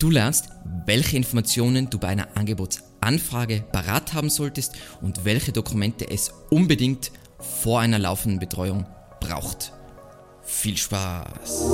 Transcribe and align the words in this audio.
Du 0.00 0.10
lernst, 0.10 0.50
welche 0.86 1.16
Informationen 1.16 1.90
du 1.90 1.98
bei 1.98 2.06
einer 2.06 2.28
Angebotsanfrage 2.36 3.64
parat 3.72 4.14
haben 4.14 4.30
solltest 4.30 4.76
und 5.00 5.24
welche 5.24 5.50
Dokumente 5.50 6.08
es 6.08 6.32
unbedingt 6.50 7.10
vor 7.40 7.80
einer 7.80 7.98
laufenden 7.98 8.38
Betreuung 8.38 8.86
braucht. 9.18 9.72
Viel 10.44 10.76
Spaß! 10.76 11.72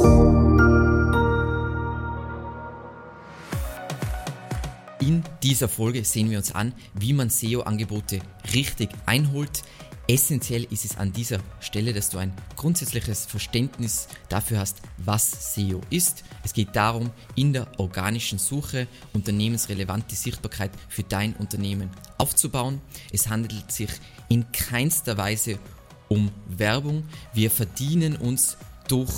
In 5.01 5.23
dieser 5.43 5.69
Folge 5.69 6.03
sehen 6.03 6.31
wir 6.31 6.39
uns 6.39 6.55
an, 6.55 6.73
wie 6.95 7.13
man 7.13 7.29
SEO-Angebote 7.29 8.21
richtig 8.55 8.89
einholt, 9.05 9.65
Essentiell 10.07 10.65
ist 10.71 10.85
es 10.85 10.99
an 10.99 11.15
dieser 11.15 11.39
Stelle, 11.61 11.95
dass 11.95 12.11
du 12.11 12.19
ein 12.19 12.35
grundsätzliches 12.57 13.25
Verständnis 13.25 14.09
dafür 14.29 14.59
hast, 14.59 14.83
was 14.99 15.55
SEO 15.55 15.81
ist. 15.89 16.25
Es 16.43 16.53
geht 16.53 16.77
darum, 16.77 17.11
in 17.37 17.55
der 17.55 17.67
organischen 17.81 18.39
Suche 18.39 18.87
unternehmensrelevante 19.15 20.15
Sichtbarkeit 20.15 20.73
für 20.91 21.05
dein 21.05 21.35
Unternehmen 21.37 21.89
aufzubauen. 22.19 22.83
Es 23.13 23.31
handelt 23.31 23.73
sich 23.73 23.89
in 24.29 24.45
keinster 24.53 25.17
Weise 25.17 25.59
um 26.09 26.31
Werbung. 26.49 27.05
Wir 27.33 27.51
verdienen 27.51 28.17
uns 28.17 28.59
durch 28.89 29.11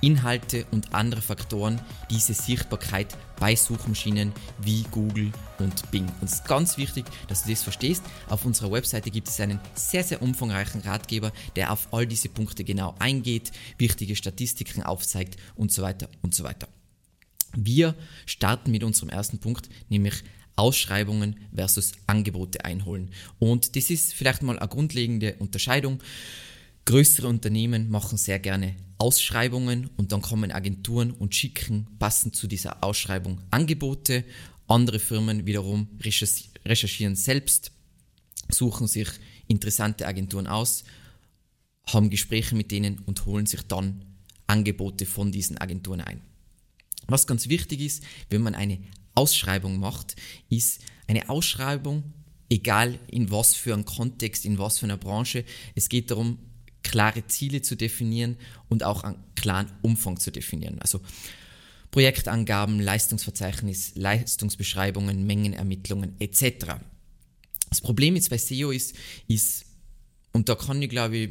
Inhalte 0.00 0.66
und 0.70 0.94
andere 0.94 1.20
Faktoren 1.20 1.80
diese 2.10 2.34
Sichtbarkeit 2.34 3.16
bei 3.40 3.54
Suchmaschinen 3.54 4.32
wie 4.60 4.84
Google 4.90 5.32
und 5.58 5.90
Bing. 5.90 6.06
Und 6.20 6.24
es 6.24 6.34
ist 6.34 6.44
ganz 6.44 6.76
wichtig, 6.78 7.04
dass 7.28 7.44
du 7.44 7.50
das 7.50 7.62
verstehst. 7.62 8.02
Auf 8.28 8.44
unserer 8.44 8.72
Webseite 8.72 9.10
gibt 9.10 9.28
es 9.28 9.40
einen 9.40 9.60
sehr, 9.74 10.04
sehr 10.04 10.22
umfangreichen 10.22 10.80
Ratgeber, 10.82 11.32
der 11.56 11.72
auf 11.72 11.88
all 11.92 12.06
diese 12.06 12.28
Punkte 12.28 12.64
genau 12.64 12.94
eingeht, 12.98 13.52
wichtige 13.78 14.16
Statistiken 14.16 14.82
aufzeigt 14.82 15.36
und 15.56 15.72
so 15.72 15.82
weiter 15.82 16.08
und 16.22 16.34
so 16.34 16.44
weiter. 16.44 16.68
Wir 17.56 17.94
starten 18.26 18.70
mit 18.70 18.84
unserem 18.84 19.08
ersten 19.08 19.38
Punkt, 19.38 19.68
nämlich 19.88 20.22
Ausschreibungen 20.56 21.36
versus 21.54 21.92
Angebote 22.06 22.64
einholen. 22.64 23.10
Und 23.38 23.76
das 23.76 23.90
ist 23.90 24.12
vielleicht 24.12 24.42
mal 24.42 24.58
eine 24.58 24.68
grundlegende 24.68 25.34
Unterscheidung. 25.38 26.00
Größere 26.84 27.28
Unternehmen 27.28 27.90
machen 27.90 28.18
sehr 28.18 28.38
gerne 28.38 28.74
Ausschreibungen 28.98 29.90
und 29.96 30.12
dann 30.12 30.22
kommen 30.22 30.50
Agenturen 30.50 31.12
und 31.12 31.34
schicken 31.34 31.86
passend 31.98 32.34
zu 32.34 32.46
dieser 32.46 32.82
Ausschreibung 32.82 33.40
Angebote. 33.50 34.24
Andere 34.66 34.98
Firmen 34.98 35.46
wiederum 35.46 35.88
recherchieren 36.64 37.16
selbst, 37.16 37.72
suchen 38.50 38.86
sich 38.86 39.08
interessante 39.46 40.06
Agenturen 40.06 40.46
aus, 40.46 40.84
haben 41.86 42.10
Gespräche 42.10 42.54
mit 42.54 42.70
denen 42.70 42.98
und 42.98 43.24
holen 43.24 43.46
sich 43.46 43.62
dann 43.62 44.04
Angebote 44.46 45.06
von 45.06 45.32
diesen 45.32 45.58
Agenturen 45.58 46.00
ein. 46.00 46.20
Was 47.06 47.26
ganz 47.26 47.48
wichtig 47.48 47.80
ist, 47.80 48.02
wenn 48.28 48.42
man 48.42 48.54
eine 48.54 48.78
Ausschreibung 49.14 49.78
macht, 49.78 50.16
ist 50.48 50.82
eine 51.06 51.28
Ausschreibung, 51.28 52.12
egal 52.50 52.98
in 53.08 53.30
was 53.30 53.54
für 53.54 53.74
einem 53.74 53.84
Kontext, 53.84 54.44
in 54.44 54.58
was 54.58 54.78
für 54.78 54.86
einer 54.86 54.96
Branche, 54.96 55.44
es 55.74 55.88
geht 55.88 56.10
darum, 56.10 56.38
klare 56.82 57.26
Ziele 57.26 57.62
zu 57.62 57.76
definieren 57.76 58.36
und 58.68 58.84
auch 58.84 59.04
einen 59.04 59.22
klaren 59.34 59.70
Umfang 59.82 60.18
zu 60.18 60.30
definieren. 60.30 60.80
Also 60.80 61.00
Projektangaben, 61.90 62.80
Leistungsverzeichnis, 62.80 63.92
Leistungsbeschreibungen, 63.94 65.26
Mengenermittlungen 65.26 66.14
etc. 66.20 66.76
Das 67.68 67.80
Problem 67.80 68.14
jetzt 68.14 68.30
bei 68.30 68.38
SEO 68.38 68.70
ist, 68.70 68.94
ist 69.26 69.64
und 70.32 70.48
da 70.48 70.54
kann 70.54 70.80
ich 70.82 70.90
glaube 70.90 71.16
ich 71.16 71.30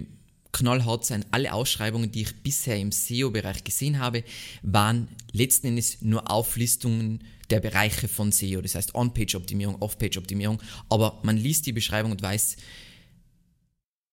knallhart 0.51 1.05
sein, 1.05 1.25
alle 1.31 1.53
Ausschreibungen, 1.53 2.11
die 2.11 2.23
ich 2.23 2.41
bisher 2.41 2.77
im 2.77 2.91
SEO-Bereich 2.91 3.63
gesehen 3.63 3.99
habe, 3.99 4.23
waren 4.63 5.07
letzten 5.31 5.67
Endes 5.67 6.01
nur 6.01 6.31
Auflistungen 6.31 7.23
der 7.49 7.59
Bereiche 7.59 8.07
von 8.07 8.31
SEO, 8.31 8.61
das 8.61 8.75
heißt 8.75 8.95
On-Page-Optimierung, 8.95 9.75
Off-Page-Optimierung, 9.81 10.61
aber 10.89 11.19
man 11.23 11.37
liest 11.37 11.65
die 11.65 11.73
Beschreibung 11.73 12.11
und 12.11 12.21
weiß, 12.21 12.57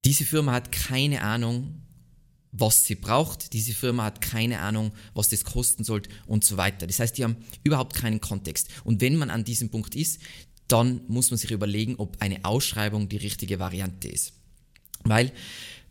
diese 0.05 0.25
Firma 0.25 0.53
hat 0.53 0.73
keine 0.73 1.23
Ahnung, 1.23 1.81
was 2.53 2.87
sie 2.87 2.95
braucht. 2.95 3.53
Diese 3.53 3.73
Firma 3.73 4.05
hat 4.05 4.21
keine 4.21 4.61
Ahnung, 4.61 4.93
was 5.13 5.29
das 5.29 5.45
kosten 5.45 5.83
sollte 5.83 6.11
und 6.27 6.45
so 6.45 6.57
weiter. 6.57 6.87
Das 6.87 7.01
heißt, 7.01 7.19
die 7.19 7.25
haben 7.25 7.37
überhaupt 7.65 7.95
keinen 7.95 8.21
Kontext. 8.21 8.69
Und 8.85 9.01
wenn 9.01 9.17
man 9.17 9.31
an 9.31 9.45
diesem 9.45 9.71
Punkt 9.71 9.97
ist, 9.97 10.21
dann 10.69 11.01
muss 11.09 11.31
man 11.31 11.39
sich 11.39 11.51
überlegen, 11.51 11.97
ob 11.97 12.17
eine 12.21 12.45
Ausschreibung 12.45 13.09
die 13.09 13.17
richtige 13.17 13.59
Variante 13.59 14.09
ist. 14.09 14.35
Weil 15.03 15.33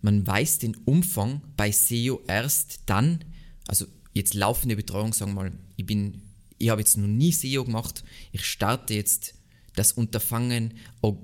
man 0.01 0.25
weiß 0.25 0.59
den 0.59 0.75
Umfang 0.85 1.41
bei 1.57 1.71
SEO 1.71 2.21
erst 2.27 2.81
dann, 2.85 3.23
also 3.67 3.85
jetzt 4.13 4.33
laufende 4.33 4.75
Betreuung, 4.75 5.13
sagen 5.13 5.31
wir 5.31 5.43
mal, 5.43 5.51
ich 5.75 5.85
bin, 5.85 6.21
ich 6.57 6.69
habe 6.69 6.81
jetzt 6.81 6.97
noch 6.97 7.07
nie 7.07 7.31
SEO 7.31 7.65
gemacht, 7.65 8.03
ich 8.31 8.45
starte 8.45 8.93
jetzt 8.93 9.35
das 9.75 9.91
Unterfangen, 9.91 10.73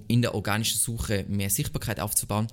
in 0.08 0.22
der 0.22 0.36
organischen 0.36 0.80
Suche 0.80 1.26
mehr 1.28 1.50
Sichtbarkeit 1.50 2.00
aufzubauen. 2.00 2.48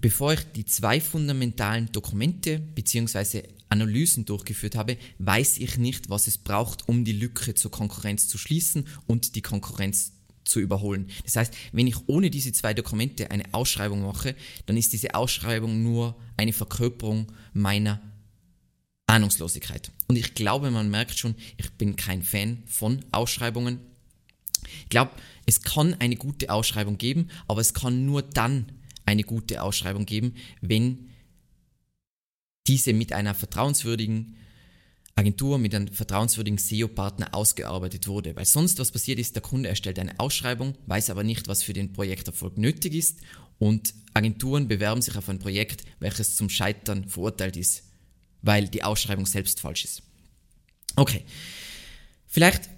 Bevor 0.00 0.34
ich 0.34 0.40
die 0.54 0.66
zwei 0.66 1.00
fundamentalen 1.00 1.90
Dokumente 1.92 2.58
bzw. 2.58 3.42
Analysen 3.70 4.24
durchgeführt 4.24 4.76
habe, 4.76 4.98
weiß 5.18 5.58
ich 5.58 5.78
nicht, 5.78 6.10
was 6.10 6.26
es 6.26 6.38
braucht, 6.38 6.88
um 6.88 7.04
die 7.04 7.12
Lücke 7.12 7.54
zur 7.54 7.70
Konkurrenz 7.70 8.28
zu 8.28 8.38
schließen 8.38 8.86
und 9.06 9.34
die 9.34 9.42
Konkurrenz 9.42 10.12
zu 10.44 10.60
überholen. 10.60 11.08
Das 11.24 11.36
heißt, 11.36 11.54
wenn 11.72 11.86
ich 11.86 11.96
ohne 12.06 12.30
diese 12.30 12.52
zwei 12.52 12.74
Dokumente 12.74 13.30
eine 13.30 13.44
Ausschreibung 13.52 14.02
mache, 14.02 14.36
dann 14.66 14.76
ist 14.76 14.92
diese 14.92 15.14
Ausschreibung 15.14 15.82
nur 15.82 16.16
eine 16.36 16.52
Verkörperung 16.52 17.32
meiner 17.54 18.00
Ahnungslosigkeit. 19.06 19.90
Und 20.06 20.16
ich 20.16 20.34
glaube, 20.34 20.70
man 20.70 20.90
merkt 20.90 21.18
schon, 21.18 21.34
ich 21.56 21.70
bin 21.72 21.96
kein 21.96 22.22
Fan 22.22 22.62
von 22.66 23.04
Ausschreibungen. 23.10 23.80
Ich 24.82 24.88
glaube, 24.88 25.12
es 25.46 25.62
kann 25.62 25.94
eine 25.94 26.16
gute 26.16 26.50
Ausschreibung 26.50 26.98
geben, 26.98 27.28
aber 27.48 27.60
es 27.60 27.74
kann 27.74 28.06
nur 28.06 28.22
dann 28.22 28.72
eine 29.06 29.22
gute 29.22 29.62
Ausschreibung 29.62 30.06
geben, 30.06 30.34
wenn 30.60 31.10
diese 32.66 32.92
mit 32.92 33.12
einer 33.12 33.34
vertrauenswürdigen 33.34 34.36
Agentur, 35.16 35.58
mit 35.58 35.74
einem 35.74 35.88
vertrauenswürdigen 35.88 36.58
SEO-Partner 36.58 37.34
ausgearbeitet 37.34 38.08
wurde. 38.08 38.34
Weil 38.34 38.46
sonst 38.46 38.78
was 38.78 38.90
passiert 38.90 39.18
ist, 39.18 39.36
der 39.36 39.42
Kunde 39.42 39.68
erstellt 39.68 39.98
eine 39.98 40.18
Ausschreibung, 40.18 40.74
weiß 40.86 41.10
aber 41.10 41.22
nicht, 41.22 41.46
was 41.46 41.62
für 41.62 41.72
den 41.72 41.92
Projekterfolg 41.92 42.58
nötig 42.58 42.94
ist 42.94 43.20
und 43.58 43.94
Agenturen 44.12 44.68
bewerben 44.68 45.02
sich 45.02 45.16
auf 45.16 45.28
ein 45.28 45.38
Projekt, 45.38 45.84
welches 46.00 46.36
zum 46.36 46.48
Scheitern 46.48 47.08
verurteilt 47.08 47.56
ist, 47.56 47.84
weil 48.42 48.68
die 48.68 48.82
Ausschreibung 48.82 49.26
selbst 49.26 49.60
falsch 49.60 49.84
ist. 49.84 50.02
Okay, 50.96 51.24
vielleicht 52.26 52.68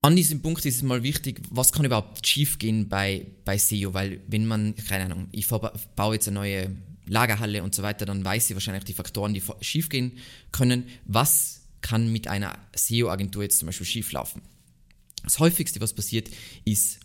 an 0.00 0.14
diesem 0.14 0.42
Punkt 0.42 0.64
ist 0.64 0.76
es 0.76 0.82
mal 0.82 1.02
wichtig, 1.02 1.40
was 1.50 1.72
kann 1.72 1.84
überhaupt 1.84 2.26
schiefgehen 2.26 2.88
bei, 2.88 3.26
bei 3.44 3.58
SEO, 3.58 3.94
weil 3.94 4.20
wenn 4.28 4.46
man, 4.46 4.74
keine 4.76 5.06
Ahnung, 5.06 5.28
ich 5.32 5.48
baue 5.48 6.14
jetzt 6.14 6.28
eine 6.28 6.36
neue 6.36 6.76
Lagerhalle 7.06 7.62
und 7.62 7.74
so 7.74 7.82
weiter, 7.82 8.06
dann 8.06 8.24
weiß 8.24 8.50
ich 8.50 8.54
wahrscheinlich 8.54 8.84
die 8.84 8.92
Faktoren, 8.92 9.34
die 9.34 9.42
schiefgehen 9.60 10.18
können. 10.52 10.84
Was 11.04 11.62
kann 11.80 12.12
mit 12.12 12.28
einer 12.28 12.58
SEO-Agentur 12.76 13.42
jetzt 13.42 13.58
zum 13.58 13.66
Beispiel 13.66 13.86
schieflaufen? 13.86 14.42
Das 15.24 15.38
häufigste, 15.40 15.80
was 15.80 15.94
passiert, 15.94 16.30
ist, 16.64 17.00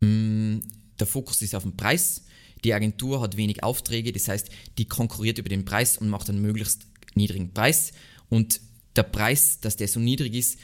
mh, 0.00 0.08
mm, 0.08 0.62
der 1.00 1.06
Fokus 1.06 1.42
ist 1.42 1.54
auf 1.54 1.62
den 1.62 1.76
Preis. 1.76 2.24
Die 2.62 2.74
Agentur 2.74 3.20
hat 3.20 3.36
wenig 3.36 3.64
Aufträge, 3.64 4.12
das 4.12 4.28
heißt, 4.28 4.50
die 4.78 4.84
konkurriert 4.84 5.38
über 5.38 5.48
den 5.48 5.64
Preis 5.64 5.96
und 5.96 6.08
macht 6.08 6.28
einen 6.28 6.42
möglichst 6.42 6.86
niedrigen 7.14 7.52
Preis. 7.52 7.92
Und 8.28 8.60
der 8.96 9.02
Preis, 9.04 9.60
dass 9.60 9.76
der 9.76 9.88
so 9.88 9.98
niedrig 9.98 10.34
ist, 10.34 10.58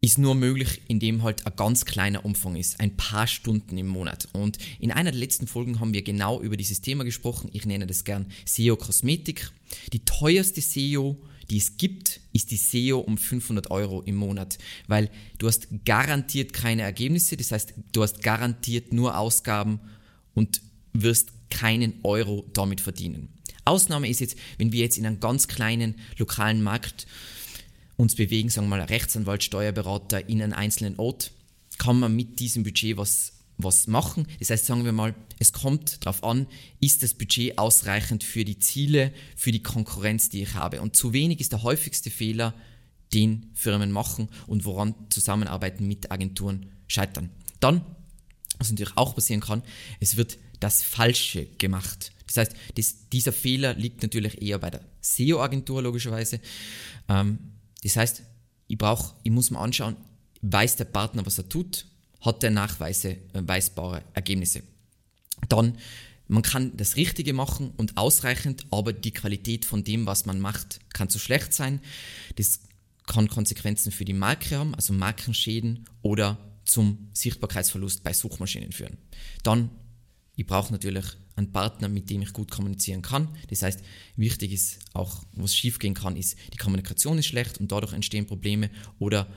ist 0.00 0.18
nur 0.18 0.34
möglich, 0.34 0.82
indem 0.88 1.22
halt 1.22 1.46
ein 1.46 1.56
ganz 1.56 1.84
kleiner 1.84 2.24
Umfang 2.24 2.56
ist, 2.56 2.80
ein 2.80 2.96
paar 2.96 3.26
Stunden 3.26 3.76
im 3.78 3.86
Monat. 3.86 4.28
Und 4.32 4.58
in 4.78 4.92
einer 4.92 5.10
der 5.10 5.20
letzten 5.20 5.46
Folgen 5.46 5.80
haben 5.80 5.94
wir 5.94 6.02
genau 6.02 6.40
über 6.40 6.56
dieses 6.56 6.80
Thema 6.80 7.04
gesprochen. 7.04 7.50
Ich 7.52 7.66
nenne 7.66 7.86
das 7.86 8.04
gern 8.04 8.26
SEO 8.44 8.76
Kosmetik. 8.76 9.50
Die 9.92 10.04
teuerste 10.04 10.60
SEO, 10.60 11.16
die 11.50 11.56
es 11.56 11.76
gibt, 11.76 12.20
ist 12.32 12.50
die 12.50 12.56
SEO 12.56 12.98
um 12.98 13.18
500 13.18 13.70
Euro 13.70 14.02
im 14.02 14.16
Monat, 14.16 14.58
weil 14.86 15.10
du 15.38 15.48
hast 15.48 15.68
garantiert 15.84 16.52
keine 16.52 16.82
Ergebnisse, 16.82 17.36
das 17.36 17.52
heißt, 17.52 17.74
du 17.92 18.02
hast 18.02 18.22
garantiert 18.22 18.92
nur 18.92 19.18
Ausgaben 19.18 19.80
und 20.34 20.60
wirst 20.92 21.30
keinen 21.50 21.94
Euro 22.02 22.44
damit 22.52 22.80
verdienen. 22.80 23.28
Ausnahme 23.64 24.08
ist 24.08 24.20
jetzt, 24.20 24.36
wenn 24.58 24.72
wir 24.72 24.80
jetzt 24.80 24.98
in 24.98 25.06
einem 25.06 25.20
ganz 25.20 25.48
kleinen 25.48 25.96
lokalen 26.18 26.62
Markt 26.62 27.06
uns 27.96 28.14
bewegen, 28.14 28.48
sagen 28.48 28.68
wir 28.68 28.76
mal 28.76 28.84
Rechtsanwalt, 28.84 29.42
Steuerberater 29.42 30.28
in 30.28 30.42
einen 30.42 30.52
einzelnen 30.52 30.98
Ort, 30.98 31.32
kann 31.78 31.98
man 31.98 32.14
mit 32.14 32.38
diesem 32.40 32.62
Budget 32.62 32.96
was, 32.96 33.32
was 33.56 33.86
machen. 33.86 34.26
Das 34.38 34.50
heißt, 34.50 34.66
sagen 34.66 34.84
wir 34.84 34.92
mal, 34.92 35.14
es 35.38 35.52
kommt 35.52 36.04
darauf 36.04 36.24
an, 36.24 36.46
ist 36.80 37.02
das 37.02 37.14
Budget 37.14 37.58
ausreichend 37.58 38.24
für 38.24 38.44
die 38.44 38.58
Ziele, 38.58 39.12
für 39.36 39.52
die 39.52 39.62
Konkurrenz, 39.62 40.28
die 40.28 40.42
ich 40.42 40.54
habe. 40.54 40.80
Und 40.80 40.96
zu 40.96 41.12
wenig 41.12 41.40
ist 41.40 41.52
der 41.52 41.62
häufigste 41.62 42.10
Fehler, 42.10 42.54
den 43.12 43.50
Firmen 43.54 43.92
machen 43.92 44.28
und 44.46 44.64
woran 44.64 44.94
Zusammenarbeiten 45.10 45.86
mit 45.86 46.10
Agenturen 46.10 46.72
scheitern. 46.86 47.30
Dann, 47.60 47.84
was 48.58 48.70
natürlich 48.70 48.96
auch 48.96 49.14
passieren 49.14 49.40
kann, 49.40 49.62
es 50.00 50.16
wird 50.16 50.38
das 50.60 50.82
Falsche 50.82 51.46
gemacht. 51.58 52.12
Das 52.26 52.38
heißt, 52.38 52.52
das, 52.74 53.08
dieser 53.10 53.32
Fehler 53.32 53.74
liegt 53.74 54.02
natürlich 54.02 54.42
eher 54.42 54.58
bei 54.58 54.70
der 54.70 54.80
SEO-Agentur 55.00 55.82
logischerweise. 55.82 56.40
Ähm, 57.08 57.38
das 57.82 57.96
heißt, 57.96 58.22
ich 58.68 58.78
brauche, 58.78 59.14
ich 59.22 59.30
muss 59.30 59.50
mir 59.50 59.58
anschauen, 59.58 59.96
weiß 60.42 60.76
der 60.76 60.84
Partner, 60.86 61.24
was 61.26 61.38
er 61.38 61.48
tut, 61.48 61.86
hat 62.20 62.42
er 62.42 62.50
nachweisbare 62.50 64.02
Ergebnisse. 64.14 64.62
Dann, 65.48 65.78
man 66.28 66.42
kann 66.42 66.76
das 66.76 66.96
Richtige 66.96 67.32
machen 67.32 67.72
und 67.76 67.96
ausreichend, 67.96 68.66
aber 68.70 68.92
die 68.92 69.12
Qualität 69.12 69.64
von 69.64 69.84
dem, 69.84 70.06
was 70.06 70.26
man 70.26 70.40
macht, 70.40 70.80
kann 70.92 71.08
zu 71.08 71.18
schlecht 71.18 71.52
sein. 71.52 71.80
Das 72.34 72.60
kann 73.06 73.28
Konsequenzen 73.28 73.92
für 73.92 74.04
die 74.04 74.12
Marke 74.12 74.56
haben, 74.56 74.74
also 74.74 74.92
Markenschäden 74.92 75.84
oder 76.02 76.38
zum 76.64 77.10
Sichtbarkeitsverlust 77.12 78.02
bei 78.02 78.12
Suchmaschinen 78.12 78.72
führen. 78.72 78.98
Dann, 79.44 79.70
ich 80.34 80.46
brauche 80.46 80.72
natürlich 80.72 81.04
einen 81.36 81.52
Partner, 81.52 81.88
mit 81.88 82.10
dem 82.10 82.22
ich 82.22 82.32
gut 82.32 82.50
kommunizieren 82.50 83.02
kann. 83.02 83.28
Das 83.48 83.62
heißt, 83.62 83.80
wichtig 84.16 84.52
ist 84.52 84.78
auch, 84.94 85.22
was 85.32 85.54
schiefgehen 85.54 85.94
kann, 85.94 86.16
ist, 86.16 86.36
die 86.52 86.56
Kommunikation 86.56 87.18
ist 87.18 87.26
schlecht 87.26 87.58
und 87.60 87.70
dadurch 87.70 87.92
entstehen 87.92 88.26
Probleme 88.26 88.70
oder 88.98 89.28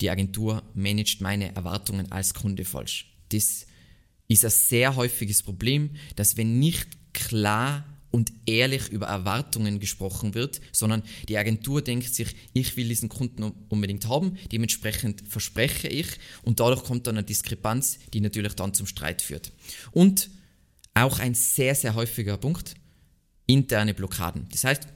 die 0.00 0.10
Agentur 0.10 0.62
managt 0.74 1.20
meine 1.20 1.54
Erwartungen 1.54 2.10
als 2.10 2.34
Kunde 2.34 2.64
falsch. 2.64 3.14
Das 3.30 3.66
ist 4.28 4.44
ein 4.44 4.50
sehr 4.50 4.96
häufiges 4.96 5.42
Problem, 5.42 5.90
dass 6.16 6.36
wenn 6.36 6.58
nicht 6.58 6.88
klar 7.12 7.84
und 8.10 8.32
ehrlich 8.46 8.90
über 8.90 9.06
Erwartungen 9.06 9.80
gesprochen 9.80 10.34
wird, 10.34 10.60
sondern 10.70 11.02
die 11.28 11.36
Agentur 11.36 11.82
denkt 11.82 12.14
sich, 12.14 12.36
ich 12.52 12.76
will 12.76 12.88
diesen 12.88 13.08
Kunden 13.08 13.52
unbedingt 13.68 14.08
haben, 14.08 14.38
dementsprechend 14.52 15.24
verspreche 15.26 15.88
ich 15.88 16.06
und 16.42 16.60
dadurch 16.60 16.84
kommt 16.84 17.06
dann 17.06 17.16
eine 17.16 17.26
Diskrepanz, 17.26 17.98
die 18.12 18.20
natürlich 18.20 18.54
dann 18.54 18.72
zum 18.72 18.86
Streit 18.86 19.20
führt. 19.20 19.52
Und 19.90 20.30
auch 20.94 21.18
ein 21.18 21.34
sehr, 21.34 21.74
sehr 21.74 21.94
häufiger 21.94 22.36
Punkt, 22.36 22.74
interne 23.46 23.94
Blockaden. 23.94 24.46
Das 24.50 24.64
heißt, 24.64 24.86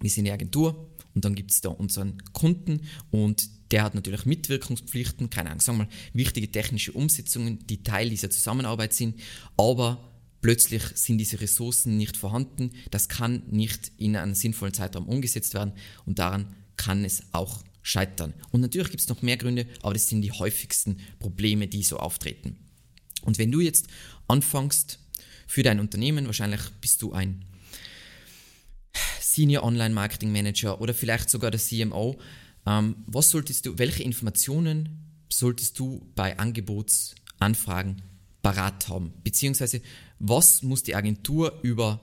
wir 0.00 0.10
sind 0.10 0.26
eine 0.26 0.34
Agentur 0.34 0.90
und 1.14 1.24
dann 1.24 1.34
gibt 1.34 1.50
es 1.50 1.60
da 1.60 1.70
unseren 1.70 2.22
Kunden 2.32 2.82
und 3.10 3.48
der 3.72 3.82
hat 3.82 3.94
natürlich 3.94 4.24
Mitwirkungspflichten, 4.26 5.30
keine 5.30 5.50
Ahnung, 5.50 5.60
sagen 5.60 5.78
wir 5.78 5.84
mal, 5.84 5.92
wichtige 6.12 6.50
technische 6.50 6.92
Umsetzungen, 6.92 7.66
die 7.66 7.82
Teil 7.82 8.10
dieser 8.10 8.30
Zusammenarbeit 8.30 8.92
sind, 8.92 9.20
aber 9.56 10.12
plötzlich 10.40 10.82
sind 10.94 11.18
diese 11.18 11.40
Ressourcen 11.40 11.96
nicht 11.96 12.16
vorhanden, 12.16 12.70
das 12.90 13.08
kann 13.08 13.42
nicht 13.50 13.90
in 13.96 14.14
einem 14.14 14.34
sinnvollen 14.34 14.74
Zeitraum 14.74 15.08
umgesetzt 15.08 15.54
werden 15.54 15.72
und 16.04 16.18
daran 16.20 16.54
kann 16.76 17.04
es 17.04 17.22
auch 17.32 17.64
scheitern. 17.82 18.34
Und 18.52 18.60
natürlich 18.60 18.90
gibt 18.90 19.00
es 19.00 19.08
noch 19.08 19.22
mehr 19.22 19.36
Gründe, 19.36 19.66
aber 19.82 19.94
das 19.94 20.08
sind 20.08 20.22
die 20.22 20.32
häufigsten 20.32 20.98
Probleme, 21.18 21.66
die 21.66 21.82
so 21.82 21.98
auftreten. 21.98 22.56
Und 23.22 23.38
wenn 23.38 23.50
du 23.50 23.60
jetzt 23.60 23.86
anfängst, 24.28 24.98
für 25.46 25.62
dein 25.62 25.80
Unternehmen. 25.80 26.26
Wahrscheinlich 26.26 26.60
bist 26.80 27.02
du 27.02 27.12
ein 27.12 27.44
Senior 29.20 29.64
Online 29.64 29.94
Marketing 29.94 30.32
Manager 30.32 30.80
oder 30.80 30.94
vielleicht 30.94 31.30
sogar 31.30 31.50
der 31.50 31.60
CMO. 31.60 32.18
Ähm, 32.66 32.96
was 33.06 33.30
solltest 33.30 33.66
du, 33.66 33.78
welche 33.78 34.02
Informationen 34.02 34.88
solltest 35.28 35.78
du 35.78 36.10
bei 36.14 36.38
Angebotsanfragen 36.38 38.02
parat 38.42 38.88
haben? 38.88 39.12
Beziehungsweise 39.22 39.82
was 40.18 40.62
muss 40.62 40.82
die 40.82 40.94
Agentur 40.94 41.58
über 41.62 42.00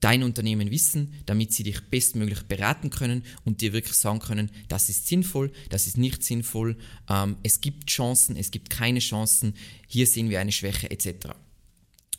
dein 0.00 0.22
Unternehmen 0.22 0.70
wissen, 0.70 1.14
damit 1.26 1.52
sie 1.52 1.62
dich 1.62 1.80
bestmöglich 1.80 2.42
beraten 2.42 2.90
können 2.90 3.22
und 3.44 3.60
dir 3.60 3.72
wirklich 3.72 3.96
sagen 3.96 4.18
können, 4.18 4.50
das 4.68 4.88
ist 4.88 5.06
sinnvoll, 5.06 5.52
das 5.68 5.86
ist 5.86 5.98
nicht 5.98 6.24
sinnvoll, 6.24 6.76
ähm, 7.08 7.36
es 7.42 7.60
gibt 7.60 7.88
Chancen, 7.90 8.36
es 8.36 8.50
gibt 8.50 8.70
keine 8.70 9.00
Chancen, 9.00 9.54
hier 9.86 10.06
sehen 10.06 10.30
wir 10.30 10.40
eine 10.40 10.52
Schwäche 10.52 10.90
etc. 10.90 11.34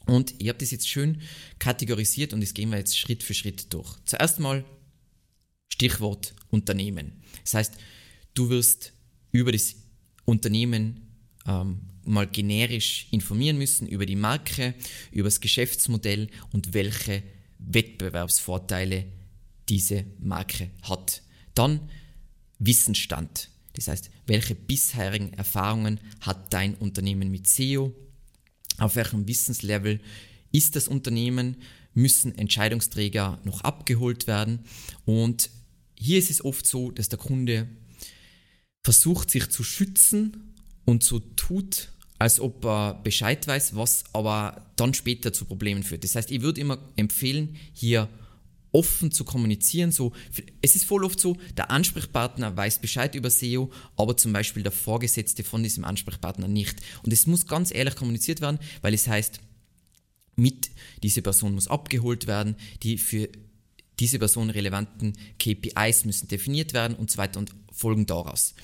Und 0.06 0.33
ich 0.39 0.50
habe 0.50 0.59
das 0.59 0.71
jetzt 0.71 0.88
schön 0.88 1.21
kategorisiert 1.59 2.33
und 2.33 2.42
das 2.42 2.53
gehen 2.53 2.69
wir 2.69 2.77
jetzt 2.77 2.98
Schritt 2.98 3.24
für 3.24 3.33
Schritt 3.33 3.71
durch. 3.74 3.98
Zuerst 4.06 4.39
mal 4.39 4.65
Stichwort 5.69 6.33
Unternehmen. 6.50 7.21
Das 7.44 7.53
heißt, 7.53 7.74
du 8.33 8.50
wirst 8.50 8.94
über 9.31 9.51
das 9.51 9.75
Unternehmen 10.25 11.01
ähm, 11.48 11.81
mal 12.03 12.27
generisch 12.27 13.07
informieren 13.12 13.57
müssen 13.57 13.88
über 13.88 14.06
die 14.06 14.15
Marke, 14.15 14.74
über 15.12 15.27
das 15.27 15.39
Geschäftsmodell 15.39 16.30
und 16.51 16.74
welche 16.74 17.24
Wettbewerbsvorteile 17.59 19.06
diese 19.69 20.06
Marke 20.19 20.71
hat. 20.83 21.21
Dann 21.54 21.89
Wissensstand. 22.59 23.50
Das 23.74 23.88
heißt, 23.88 24.09
welche 24.27 24.56
bisherigen 24.56 25.33
Erfahrungen 25.33 26.00
hat 26.19 26.54
dein 26.54 26.75
Unternehmen 26.75 27.31
mit 27.31 27.47
SEO? 27.47 27.95
Auf 28.77 28.95
welchem 28.95 29.27
Wissenslevel 29.27 30.00
ist 30.51 30.75
das 30.75 30.88
Unternehmen, 30.88 31.57
müssen 31.94 32.38
Entscheidungsträger 32.38 33.39
noch 33.44 33.62
abgeholt 33.62 34.27
werden. 34.27 34.59
Und 35.06 35.50
hier 35.95 36.19
ist 36.19 36.31
es 36.31 36.44
oft 36.44 36.65
so, 36.65 36.91
dass 36.91 37.09
der 37.09 37.19
Kunde 37.19 37.68
versucht, 38.83 39.29
sich 39.29 39.50
zu 39.50 39.63
schützen 39.63 40.56
und 40.85 41.03
so 41.03 41.19
tut, 41.19 41.89
als 42.18 42.39
ob 42.39 42.65
er 42.65 42.95
Bescheid 43.03 43.45
weiß, 43.47 43.75
was 43.75 44.03
aber 44.13 44.71
dann 44.75 44.94
später 44.94 45.33
zu 45.33 45.45
Problemen 45.45 45.83
führt. 45.83 46.03
Das 46.03 46.15
heißt, 46.15 46.31
ich 46.31 46.41
würde 46.41 46.62
immer 46.62 46.79
empfehlen, 46.95 47.56
hier 47.73 48.09
offen 48.71 49.12
zu 49.12 49.23
kommunizieren. 49.23 49.91
So, 49.91 50.13
es 50.62 50.75
ist 50.75 50.85
voll 50.85 51.03
oft 51.03 51.19
so, 51.19 51.38
der 51.57 51.71
Ansprechpartner 51.71 52.56
weiß 52.56 52.79
Bescheid 52.79 53.15
über 53.15 53.29
SEO, 53.29 53.71
aber 53.97 54.18
zum 54.18 54.33
Beispiel 54.33 54.63
der 54.63 54.71
Vorgesetzte 54.71 55.44
von 55.44 55.63
diesem 55.63 55.83
Ansprechpartner 55.83 56.47
nicht. 56.47 56.77
Und 57.03 57.12
es 57.12 57.27
muss 57.27 57.47
ganz 57.47 57.73
ehrlich 57.73 57.95
kommuniziert 57.95 58.41
werden, 58.41 58.59
weil 58.81 58.94
es 58.94 59.07
heißt, 59.07 59.39
mit 60.35 60.71
diese 61.03 61.21
Person 61.21 61.56
muss 61.56 61.68
abgeholt 61.68 62.27
werden, 62.27 62.56
die 62.83 62.97
für 62.97 63.29
diese 64.00 64.18
Person 64.18 64.50
relevanten 64.50 65.13
KPIs 65.38 66.06
müssen 66.06 66.27
definiert 66.27 66.73
werden 66.73 66.95
und 66.95 67.12
so 67.12 67.18
weiter 67.18 67.39
und 67.39 67.51
folgen 67.71 68.06
daraus. 68.06 68.56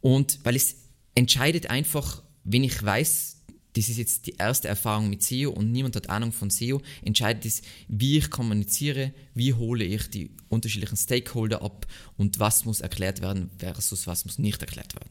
Und 0.00 0.38
weil 0.44 0.56
es 0.56 0.76
entscheidet 1.14 1.66
einfach, 1.66 2.22
wenn 2.44 2.64
ich 2.64 2.82
weiß, 2.82 3.41
das 3.74 3.88
ist 3.88 3.96
jetzt 3.96 4.26
die 4.26 4.36
erste 4.36 4.68
Erfahrung 4.68 5.08
mit 5.08 5.22
SEO 5.22 5.50
und 5.50 5.72
niemand 5.72 5.96
hat 5.96 6.10
Ahnung 6.10 6.32
von 6.32 6.50
SEO. 6.50 6.82
Entscheidend 7.02 7.46
ist, 7.46 7.64
wie 7.88 8.18
ich 8.18 8.30
kommuniziere, 8.30 9.14
wie 9.34 9.54
hole 9.54 9.84
ich 9.84 10.10
die 10.10 10.30
unterschiedlichen 10.48 10.96
Stakeholder 10.96 11.62
ab 11.62 11.86
und 12.18 12.38
was 12.38 12.66
muss 12.66 12.80
erklärt 12.80 13.22
werden 13.22 13.50
versus 13.58 14.06
was 14.06 14.24
muss 14.26 14.38
nicht 14.38 14.60
erklärt 14.60 14.94
werden. 14.94 15.10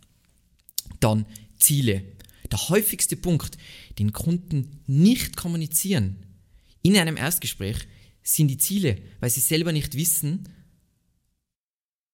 Dann 0.99 1.25
Ziele. 1.57 2.03
Der 2.51 2.69
häufigste 2.69 3.15
Punkt, 3.15 3.57
den 3.97 4.11
Kunden 4.11 4.81
nicht 4.85 5.37
kommunizieren 5.37 6.17
in 6.83 6.97
einem 6.97 7.17
Erstgespräch, 7.17 7.87
sind 8.23 8.49
die 8.49 8.57
Ziele, 8.57 9.01
weil 9.19 9.29
sie 9.29 9.39
selber 9.39 9.71
nicht 9.71 9.95
wissen, 9.95 10.49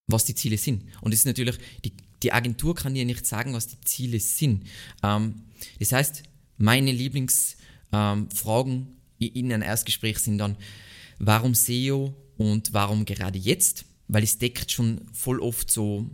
was 0.05 0.23
die 0.23 0.35
Ziele 0.35 0.57
sind. 0.57 0.85
Und 1.01 1.13
es 1.13 1.19
ist 1.19 1.25
natürlich, 1.25 1.57
die, 1.83 1.93
die 2.23 2.31
Agentur 2.31 2.75
kann 2.75 2.93
dir 2.93 3.03
nicht 3.03 3.25
sagen, 3.25 3.53
was 3.53 3.67
die 3.67 3.81
Ziele 3.81 4.19
sind. 4.19 4.65
Ähm, 5.03 5.43
das 5.79 5.91
heißt, 5.91 6.23
meine 6.57 6.91
Lieblingsfragen 6.91 7.57
ähm, 7.91 8.87
in 9.19 9.51
einem 9.51 9.63
Erstgespräch 9.63 10.19
sind 10.19 10.37
dann, 10.37 10.57
warum 11.19 11.55
SEO 11.55 12.13
und 12.37 12.73
warum 12.73 13.05
gerade 13.05 13.39
jetzt? 13.39 13.85
Weil 14.07 14.23
es 14.23 14.37
deckt 14.37 14.71
schon 14.71 15.01
voll 15.11 15.39
oft 15.39 15.69
so 15.71 16.09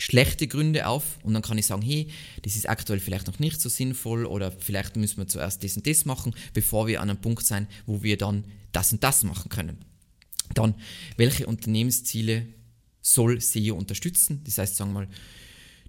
schlechte 0.00 0.48
Gründe 0.48 0.86
auf 0.86 1.18
und 1.22 1.34
dann 1.34 1.42
kann 1.42 1.58
ich 1.58 1.66
sagen, 1.66 1.82
hey, 1.82 2.08
das 2.42 2.56
ist 2.56 2.68
aktuell 2.68 3.00
vielleicht 3.00 3.26
noch 3.26 3.38
nicht 3.38 3.60
so 3.60 3.68
sinnvoll 3.68 4.24
oder 4.24 4.50
vielleicht 4.50 4.96
müssen 4.96 5.18
wir 5.18 5.28
zuerst 5.28 5.62
das 5.62 5.76
und 5.76 5.86
das 5.86 6.06
machen, 6.06 6.34
bevor 6.54 6.86
wir 6.86 7.02
an 7.02 7.10
einem 7.10 7.20
Punkt 7.20 7.44
sein, 7.44 7.68
wo 7.86 8.02
wir 8.02 8.16
dann 8.16 8.44
das 8.72 8.92
und 8.92 9.04
das 9.04 9.24
machen 9.24 9.50
können. 9.50 9.78
Dann, 10.54 10.74
welche 11.16 11.46
Unternehmensziele 11.46 12.46
soll 13.02 13.40
SEO 13.40 13.76
unterstützen? 13.76 14.42
Das 14.44 14.58
heißt, 14.58 14.76
sagen 14.76 14.92
wir 14.92 15.00
mal, 15.00 15.08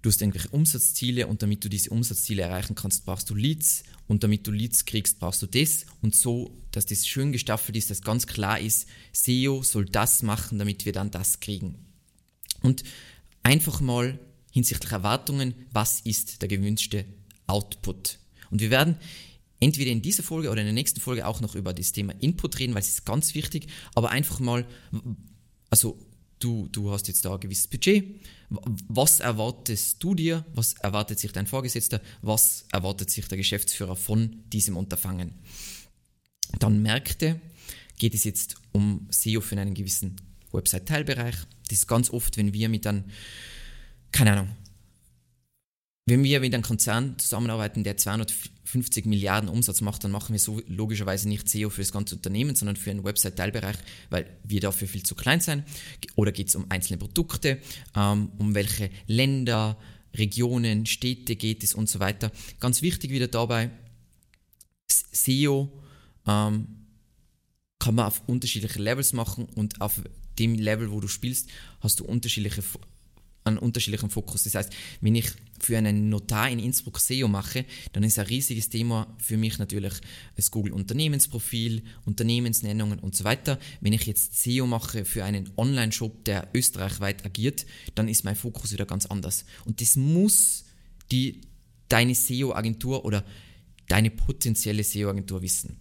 Du 0.01 0.09
hast 0.09 0.21
irgendwelche 0.21 0.49
Umsatzziele 0.49 1.27
und 1.27 1.43
damit 1.43 1.63
du 1.63 1.69
diese 1.69 1.91
Umsatzziele 1.91 2.41
erreichen 2.41 2.73
kannst, 2.73 3.05
brauchst 3.05 3.29
du 3.29 3.35
Leads 3.35 3.83
und 4.07 4.23
damit 4.23 4.47
du 4.47 4.51
Leads 4.51 4.85
kriegst, 4.85 5.19
brauchst 5.19 5.41
du 5.43 5.47
das 5.47 5.85
und 6.01 6.15
so, 6.15 6.57
dass 6.71 6.87
das 6.87 7.05
schön 7.07 7.31
gestaffelt 7.31 7.77
ist, 7.77 7.91
dass 7.91 8.01
ganz 8.01 8.25
klar 8.25 8.59
ist, 8.59 8.87
SEO 9.13 9.61
soll 9.61 9.85
das 9.85 10.23
machen, 10.23 10.57
damit 10.57 10.85
wir 10.85 10.93
dann 10.93 11.11
das 11.11 11.39
kriegen. 11.39 11.75
Und 12.61 12.83
einfach 13.43 13.79
mal 13.79 14.19
hinsichtlich 14.51 14.91
Erwartungen, 14.91 15.53
was 15.71 16.01
ist 16.01 16.41
der 16.41 16.49
gewünschte 16.49 17.05
Output? 17.45 18.17
Und 18.49 18.59
wir 18.59 18.71
werden 18.71 18.97
entweder 19.59 19.91
in 19.91 20.01
dieser 20.01 20.23
Folge 20.23 20.49
oder 20.49 20.61
in 20.61 20.67
der 20.67 20.73
nächsten 20.73 20.99
Folge 20.99 21.27
auch 21.27 21.41
noch 21.41 21.55
über 21.55 21.73
das 21.73 21.91
Thema 21.91 22.13
Input 22.19 22.57
reden, 22.59 22.73
weil 22.73 22.81
es 22.81 22.89
ist 22.89 23.05
ganz 23.05 23.35
wichtig, 23.35 23.67
aber 23.93 24.09
einfach 24.09 24.39
mal, 24.39 24.65
also 25.69 25.99
du, 26.43 26.67
du 26.71 26.91
hast 26.91 27.07
jetzt 27.07 27.25
da 27.25 27.33
ein 27.33 27.39
gewisses 27.39 27.67
Budget. 27.67 28.21
Was 28.49 29.19
erwartest 29.19 30.03
du 30.03 30.15
dir? 30.15 30.45
Was 30.53 30.73
erwartet 30.73 31.19
sich 31.19 31.31
dein 31.31 31.47
Vorgesetzter? 31.47 32.01
Was 32.21 32.65
erwartet 32.71 33.09
sich 33.09 33.27
der 33.27 33.37
Geschäftsführer 33.37 33.95
von 33.95 34.43
diesem 34.51 34.77
Unterfangen? 34.77 35.35
Dann 36.59 36.81
Märkte. 36.81 37.39
Geht 37.97 38.15
es 38.15 38.23
jetzt 38.23 38.55
um 38.71 39.07
SEO 39.11 39.41
für 39.41 39.57
einen 39.59 39.73
gewissen 39.73 40.15
Website-Teilbereich? 40.51 41.35
Das 41.69 41.77
ist 41.77 41.87
ganz 41.87 42.09
oft, 42.09 42.35
wenn 42.37 42.53
wir 42.53 42.67
mit 42.67 42.87
einem, 42.87 43.05
keine 44.11 44.33
Ahnung, 44.33 44.49
wenn 46.07 46.23
wir 46.23 46.39
mit 46.39 46.53
einem 46.53 46.63
Konzern 46.63 47.17
zusammenarbeiten, 47.19 47.83
der 47.83 47.95
250 47.95 49.05
Milliarden 49.05 49.49
Umsatz 49.49 49.81
macht, 49.81 50.03
dann 50.03 50.11
machen 50.11 50.33
wir 50.33 50.39
so 50.39 50.61
logischerweise 50.67 51.29
nicht 51.29 51.47
SEO 51.47 51.69
für 51.69 51.81
das 51.81 51.91
ganze 51.91 52.15
Unternehmen, 52.15 52.55
sondern 52.55 52.75
für 52.75 52.89
einen 52.89 53.03
Website-Teilbereich, 53.03 53.77
weil 54.09 54.25
wir 54.43 54.61
dafür 54.61 54.87
viel 54.87 55.03
zu 55.03 55.15
klein 55.15 55.41
sind. 55.41 55.63
Oder 56.15 56.31
geht 56.31 56.47
es 56.47 56.55
um 56.55 56.65
einzelne 56.69 56.97
Produkte, 56.97 57.59
ähm, 57.95 58.31
um 58.39 58.55
welche 58.55 58.89
Länder, 59.07 59.77
Regionen, 60.15 60.85
Städte 60.85 61.35
geht 61.35 61.63
es 61.63 61.73
und 61.73 61.87
so 61.87 61.99
weiter. 61.99 62.31
Ganz 62.59 62.81
wichtig 62.81 63.11
wieder 63.11 63.27
dabei, 63.27 63.69
SEO 64.89 65.71
ähm, 66.27 66.67
kann 67.79 67.95
man 67.95 68.05
auf 68.05 68.21
unterschiedliche 68.27 68.81
Levels 68.81 69.13
machen 69.13 69.45
und 69.55 69.81
auf 69.81 70.01
dem 70.39 70.55
Level, 70.55 70.91
wo 70.91 70.99
du 70.99 71.07
spielst, 71.07 71.49
hast 71.79 71.99
du 71.99 72.05
unterschiedliche 72.05 72.63
einen 73.43 73.57
unterschiedlichen 73.57 74.09
Fokus. 74.09 74.43
Das 74.43 74.55
heißt, 74.55 74.71
wenn 75.01 75.15
ich 75.15 75.31
für 75.59 75.77
einen 75.77 76.09
Notar 76.09 76.49
in 76.49 76.59
Innsbruck 76.59 76.99
SEO 76.99 77.27
mache, 77.27 77.65
dann 77.93 78.03
ist 78.03 78.19
ein 78.19 78.25
riesiges 78.25 78.69
Thema 78.69 79.13
für 79.17 79.37
mich 79.37 79.57
natürlich 79.57 79.93
das 80.35 80.51
Google 80.51 80.73
Unternehmensprofil, 80.73 81.83
Unternehmensnennungen 82.05 82.99
und 82.99 83.15
so 83.15 83.23
weiter. 83.23 83.59
Wenn 83.79 83.93
ich 83.93 84.05
jetzt 84.05 84.41
SEO 84.41 84.67
mache 84.67 85.05
für 85.05 85.23
einen 85.23 85.49
Online-Shop, 85.57 86.25
der 86.25 86.49
österreichweit 86.53 87.25
agiert, 87.25 87.65
dann 87.95 88.07
ist 88.07 88.23
mein 88.23 88.35
Fokus 88.35 88.71
wieder 88.71 88.85
ganz 88.85 89.05
anders. 89.05 89.45
Und 89.65 89.81
das 89.81 89.95
muss 89.95 90.65
die, 91.11 91.41
deine 91.89 92.15
SEO-Agentur 92.15 93.05
oder 93.05 93.25
deine 93.87 94.09
potenzielle 94.09 94.83
SEO-Agentur 94.83 95.41
wissen. 95.41 95.77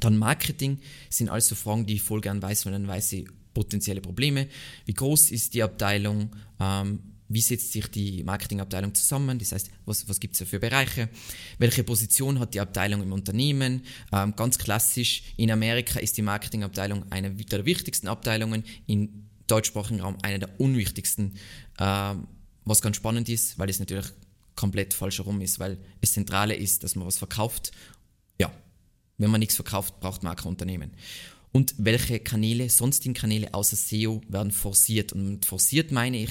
Dann 0.00 0.16
Marketing 0.16 0.78
sind 1.10 1.28
also 1.30 1.54
Fragen, 1.54 1.86
die 1.86 1.94
ich 1.94 2.02
voll 2.02 2.20
gern 2.20 2.42
weiß, 2.42 2.66
weil 2.66 2.72
dann 2.72 2.86
weiß 2.86 3.12
ich, 3.12 3.28
potenzielle 3.56 4.02
Probleme. 4.02 4.48
Wie 4.84 4.92
groß 4.92 5.30
ist 5.30 5.54
die 5.54 5.62
Abteilung? 5.62 6.36
Ähm, 6.60 7.00
wie 7.28 7.40
setzt 7.40 7.72
sich 7.72 7.86
die 7.90 8.22
Marketingabteilung 8.22 8.94
zusammen? 8.94 9.38
Das 9.38 9.52
heißt, 9.52 9.70
was, 9.86 10.06
was 10.08 10.20
gibt 10.20 10.38
es 10.38 10.46
für 10.46 10.60
Bereiche? 10.60 11.08
Welche 11.58 11.82
Position 11.82 12.38
hat 12.38 12.52
die 12.52 12.60
Abteilung 12.60 13.02
im 13.02 13.12
Unternehmen? 13.14 13.80
Ähm, 14.12 14.36
ganz 14.36 14.58
klassisch, 14.58 15.22
in 15.38 15.50
Amerika 15.50 15.98
ist 15.98 16.18
die 16.18 16.22
Marketingabteilung 16.22 17.10
eine 17.10 17.30
der 17.30 17.64
wichtigsten 17.64 18.08
Abteilungen, 18.08 18.62
im 18.86 19.26
deutschsprachigen 19.46 20.02
Raum 20.02 20.18
eine 20.22 20.38
der 20.38 20.60
unwichtigsten. 20.60 21.36
Ähm, 21.78 22.28
was 22.66 22.82
ganz 22.82 22.96
spannend 22.96 23.30
ist, 23.30 23.58
weil 23.58 23.70
es 23.70 23.78
natürlich 23.78 24.06
komplett 24.54 24.92
falsch 24.92 25.18
herum 25.18 25.40
ist, 25.40 25.58
weil 25.58 25.78
es 26.02 26.12
Zentrale 26.12 26.54
ist, 26.54 26.84
dass 26.84 26.94
man 26.94 27.06
was 27.06 27.16
verkauft. 27.16 27.72
Ja, 28.38 28.52
wenn 29.16 29.30
man 29.30 29.40
nichts 29.40 29.54
verkauft, 29.56 29.98
braucht 30.00 30.22
man 30.22 30.36
kein 30.36 30.48
Unternehmen 30.48 30.90
und 31.56 31.74
welche 31.78 32.20
Kanäle, 32.20 32.68
sonstigen 32.68 33.14
Kanäle 33.14 33.54
außer 33.54 33.76
SEO 33.76 34.20
werden 34.28 34.52
forciert. 34.52 35.14
Und 35.14 35.30
mit 35.30 35.46
forciert 35.46 35.90
meine 35.90 36.18
ich 36.18 36.30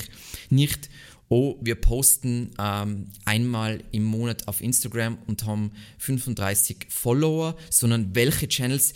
nicht, 0.51 0.88
oh, 1.29 1.58
wir 1.62 1.74
posten 1.74 2.51
ähm, 2.60 3.08
einmal 3.25 3.84
im 3.91 4.03
Monat 4.03 4.48
auf 4.48 4.62
Instagram 4.62 5.17
und 5.25 5.44
haben 5.48 5.72
35 5.98 6.86
Follower, 6.89 7.58
sondern 7.72 8.13
welche 8.13 8.48
Channels, 8.48 8.94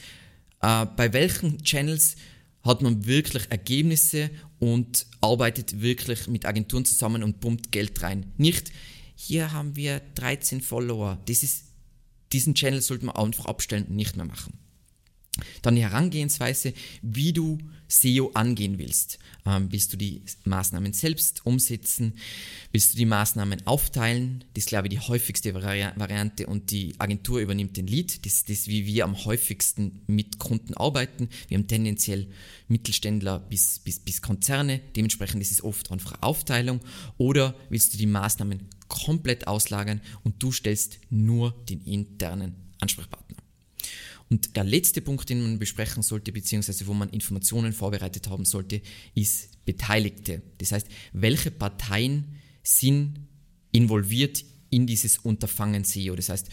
äh, 0.62 0.86
bei 0.86 1.14
welchen 1.14 1.64
Channels 1.64 2.16
hat 2.62 2.84
man 2.84 3.08
wirklich 3.08 3.50
Ergebnisse 3.50 4.30
und 4.60 5.08
arbeitet 5.22 5.82
wirklich 5.82 6.28
mit 6.28 6.46
Agenturen 6.46 6.86
zusammen 6.86 7.24
und 7.24 7.40
pumpt 7.40 7.72
Geld 7.72 8.04
rein. 8.04 8.32
Nicht, 8.38 8.72
hier 9.16 9.52
haben 9.52 9.76
wir 9.76 10.00
13 10.14 10.62
Follower. 10.62 11.18
Das 11.26 11.42
ist, 11.42 11.64
diesen 12.32 12.54
Channel 12.54 12.82
sollte 12.82 13.08
man 13.08 13.16
einfach 13.16 13.48
abstellen 13.48 13.86
und 13.86 13.96
nicht 13.96 14.16
mehr 14.16 14.28
machen. 14.28 14.59
Dann 15.62 15.76
die 15.76 15.84
Herangehensweise, 15.84 16.74
wie 17.02 17.34
du 17.34 17.58
SEO 17.90 18.32
angehen 18.36 18.78
willst. 18.78 19.18
Ähm, 19.46 19.68
willst 19.72 19.92
du 19.92 19.98
die 19.98 20.22
Maßnahmen 20.46 20.94
selbst 20.94 21.46
umsetzen? 21.46 22.14
Willst 22.72 22.94
du 22.94 22.98
die 22.98 23.06
Maßnahmen 23.06 23.66
aufteilen? 23.66 24.46
Das 24.54 24.66
ist, 24.66 24.70
glaube 24.70 24.88
ich, 24.88 24.94
die 24.94 25.00
häufigste 25.00 25.54
Vari 25.56 25.86
Variante 25.96 26.46
und 26.46 26.70
die 26.70 26.94
Agentur 27.00 27.40
übernimmt 27.40 27.78
den 27.78 27.88
Lead. 27.88 28.26
Das 28.26 28.34
ist 28.34 28.50
das, 28.50 28.68
wie 28.68 28.86
wir 28.86 29.06
am 29.06 29.26
häufigsten 29.26 30.02
mit 30.06 30.38
Kunden 30.38 30.76
arbeiten. 30.76 31.30
Wir 31.48 31.58
haben 31.58 31.68
tendenziell 31.68 32.28
Mittelständler 32.68 33.40
bis, 33.40 33.80
bis, 33.80 34.00
bis 34.00 34.22
Konzerne. 34.22 34.82
Dementsprechend 34.96 35.42
ist 35.42 35.52
es 35.52 35.64
oft 35.64 35.92
einfach 35.92 36.22
Aufteilung. 36.22 36.82
Oder 37.18 37.56
willst 37.70 37.94
du 37.94 37.98
die 37.98 38.06
Maßnahmen 38.06 38.68
komplett 38.88 39.48
auslagern 39.48 40.02
und 40.24 40.42
du 40.44 40.52
stellst 40.52 41.00
nur 41.10 41.54
den 41.68 41.82
internen 41.82 42.56
Ansprechpartner? 42.80 43.39
Und 44.30 44.56
der 44.56 44.64
letzte 44.64 45.02
Punkt, 45.02 45.28
den 45.30 45.42
man 45.42 45.58
besprechen 45.58 46.04
sollte, 46.04 46.32
beziehungsweise 46.32 46.86
wo 46.86 46.94
man 46.94 47.10
Informationen 47.10 47.74
vorbereitet 47.74 48.30
haben 48.30 48.46
sollte, 48.46 48.82
ist 49.16 49.66
Beteiligte. 49.66 50.44
Das 50.60 50.72
heißt, 50.72 50.88
welche 51.14 51.50
Parteien 51.50 52.36
sind 52.62 53.28
involviert 53.72 54.44
in 54.70 54.86
dieses 54.86 55.18
Unterfangen 55.18 55.84
SEO. 55.84 56.16
Das 56.16 56.30
heißt, 56.30 56.50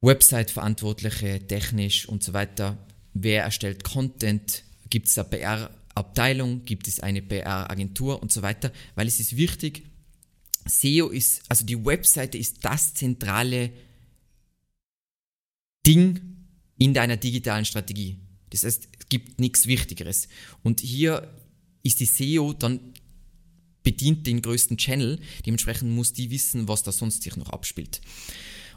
Website-Verantwortliche, 0.00 1.46
technisch 1.46 2.08
und 2.08 2.22
so 2.22 2.32
weiter. 2.32 2.78
Wer 3.12 3.42
erstellt 3.44 3.84
Content? 3.84 4.64
Gibt 4.88 5.08
es 5.08 5.18
eine 5.18 5.28
PR-Abteilung? 5.28 6.64
Gibt 6.64 6.88
es 6.88 7.00
eine 7.00 7.22
PR-Agentur 7.22 8.22
und 8.22 8.32
so 8.32 8.42
weiter? 8.42 8.72
Weil 8.94 9.06
es 9.06 9.20
ist 9.20 9.36
wichtig, 9.36 9.84
SEO 10.66 11.08
ist, 11.08 11.42
also 11.48 11.64
die 11.64 11.84
Webseite 11.84 12.38
ist 12.38 12.64
das 12.64 12.94
zentrale 12.94 13.70
Ding, 15.86 16.43
in 16.78 16.94
deiner 16.94 17.16
digitalen 17.16 17.64
Strategie. 17.64 18.18
Das 18.50 18.64
heißt, 18.64 18.88
es 18.98 19.08
gibt 19.08 19.40
nichts 19.40 19.66
Wichtigeres. 19.66 20.28
Und 20.62 20.80
hier 20.80 21.32
ist 21.82 22.00
die 22.00 22.06
SEO 22.06 22.52
dann 22.52 22.80
bedient 23.82 24.26
den 24.26 24.42
größten 24.42 24.76
Channel. 24.76 25.20
Dementsprechend 25.46 25.90
muss 25.90 26.12
die 26.12 26.30
wissen, 26.30 26.68
was 26.68 26.82
da 26.82 26.92
sonst 26.92 27.22
sich 27.22 27.36
noch 27.36 27.50
abspielt. 27.50 28.00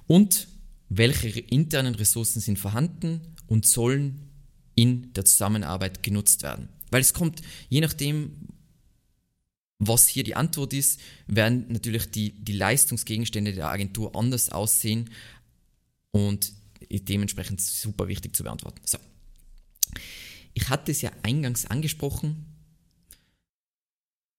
Und 0.05 0.47
welche 0.89 1.39
internen 1.39 1.95
Ressourcen 1.95 2.39
sind 2.39 2.59
vorhanden 2.59 3.21
und 3.47 3.65
sollen 3.65 4.29
in 4.75 5.11
der 5.13 5.25
Zusammenarbeit 5.25 6.03
genutzt 6.03 6.43
werden. 6.43 6.69
Weil 6.91 7.01
es 7.01 7.13
kommt, 7.13 7.41
je 7.69 7.81
nachdem, 7.81 8.31
was 9.79 10.07
hier 10.07 10.23
die 10.23 10.35
Antwort 10.35 10.73
ist, 10.73 10.99
werden 11.27 11.65
natürlich 11.69 12.09
die, 12.09 12.31
die 12.31 12.53
Leistungsgegenstände 12.53 13.53
der 13.53 13.69
Agentur 13.69 14.15
anders 14.15 14.49
aussehen 14.49 15.09
und 16.11 16.53
dementsprechend 16.89 17.61
super 17.61 18.07
wichtig 18.07 18.35
zu 18.35 18.43
beantworten. 18.43 18.81
So. 18.85 18.97
Ich 20.53 20.69
hatte 20.69 20.91
es 20.91 21.01
ja 21.01 21.11
eingangs 21.23 21.65
angesprochen. 21.65 22.45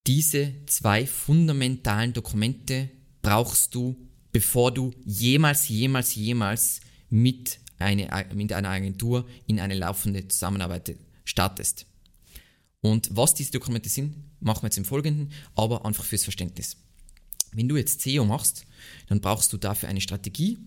Diese 0.06 0.54
zwei 0.66 1.06
fundamentalen 1.06 2.12
Dokumente 2.12 2.90
brauchst 3.22 3.74
du, 3.74 3.96
bevor 4.32 4.72
du 4.72 4.92
jemals, 5.04 5.68
jemals, 5.68 6.14
jemals 6.14 6.80
mit, 7.10 7.60
eine, 7.78 8.26
mit 8.34 8.52
einer 8.52 8.70
Agentur 8.70 9.28
in 9.46 9.60
eine 9.60 9.74
laufende 9.74 10.26
Zusammenarbeit 10.26 10.96
startest. 11.24 11.86
Und 12.80 13.10
was 13.12 13.34
diese 13.34 13.52
Dokumente 13.52 13.88
sind, 13.88 14.16
machen 14.40 14.62
wir 14.62 14.68
jetzt 14.68 14.78
im 14.78 14.84
Folgenden, 14.84 15.32
aber 15.54 15.84
einfach 15.84 16.04
fürs 16.04 16.24
Verständnis. 16.24 16.76
Wenn 17.52 17.68
du 17.68 17.76
jetzt 17.76 18.00
SEO 18.00 18.24
machst, 18.24 18.66
dann 19.08 19.20
brauchst 19.20 19.52
du 19.52 19.56
dafür 19.56 19.88
eine 19.88 20.00
Strategie 20.00 20.58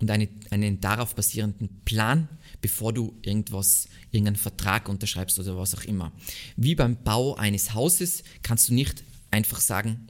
und 0.00 0.10
eine, 0.10 0.28
einen 0.50 0.80
darauf 0.80 1.14
basierenden 1.14 1.68
Plan, 1.84 2.28
bevor 2.60 2.92
du 2.92 3.18
irgendwas, 3.22 3.88
irgendeinen 4.10 4.36
Vertrag 4.36 4.88
unterschreibst 4.88 5.38
oder 5.38 5.56
was 5.56 5.74
auch 5.74 5.84
immer. 5.84 6.12
Wie 6.56 6.74
beim 6.74 7.02
Bau 7.02 7.34
eines 7.36 7.74
Hauses 7.74 8.22
kannst 8.42 8.68
du 8.68 8.74
nicht 8.74 9.04
einfach 9.30 9.60
sagen, 9.60 10.08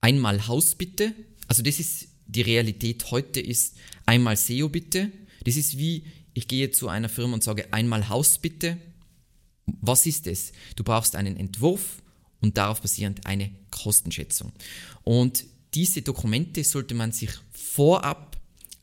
einmal 0.00 0.46
Haus 0.46 0.74
bitte. 0.74 1.14
Also 1.46 1.62
das 1.62 1.80
ist 1.80 2.08
die 2.28 2.42
Realität 2.42 3.10
heute 3.10 3.40
ist 3.40 3.76
einmal 4.06 4.36
SEO 4.36 4.68
bitte. 4.68 5.10
Das 5.44 5.56
ist 5.56 5.78
wie, 5.78 6.04
ich 6.34 6.46
gehe 6.46 6.70
zu 6.70 6.88
einer 6.88 7.08
Firma 7.08 7.34
und 7.34 7.42
sage 7.42 7.72
einmal 7.72 8.08
Haus 8.08 8.38
bitte. 8.38 8.76
Was 9.80 10.06
ist 10.06 10.26
es? 10.26 10.52
Du 10.76 10.84
brauchst 10.84 11.16
einen 11.16 11.36
Entwurf 11.36 12.02
und 12.40 12.56
darauf 12.56 12.80
basierend 12.80 13.26
eine 13.26 13.50
Kostenschätzung. 13.70 14.52
Und 15.04 15.44
diese 15.74 16.02
Dokumente 16.02 16.64
sollte 16.64 16.94
man 16.94 17.12
sich 17.12 17.30
vorab 17.50 18.27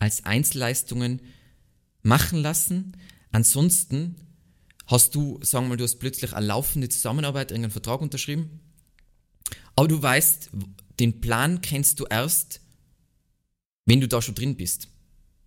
als 0.06 0.24
Einzelleistungen 0.24 1.22
machen 2.04 2.40
lassen. 2.40 2.96
Ansonsten 3.32 4.16
hast 4.86 5.16
du, 5.16 5.40
sagen 5.42 5.66
wir 5.66 5.70
mal, 5.70 5.78
du 5.78 5.84
hast 5.84 5.98
plötzlich 5.98 6.34
eine 6.34 6.46
laufende 6.46 6.90
Zusammenarbeit, 6.90 7.52
irgendeinen 7.52 7.72
Vertrag 7.72 8.02
unterschrieben, 8.02 8.60
aber 9.76 9.88
du 9.88 10.02
weißt, 10.02 10.52
den 11.00 11.22
Plan 11.22 11.62
kennst 11.62 12.00
du 12.00 12.06
erst, 12.06 12.62
wenn 13.86 14.00
du 14.00 14.08
da 14.08 14.22
schon 14.22 14.36
drin 14.36 14.56
bist. 14.56 14.88